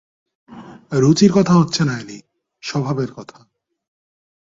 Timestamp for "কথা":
1.31-1.53, 3.13-3.39